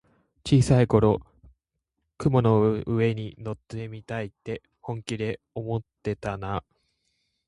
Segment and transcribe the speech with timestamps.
[0.43, 1.19] 小さい頃、
[2.17, 6.63] 雲の上に乗ってみたいって本気で思ってたなあ。